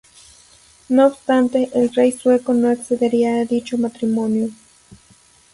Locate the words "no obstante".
0.89-1.69